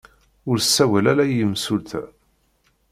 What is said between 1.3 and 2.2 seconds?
yimsulta.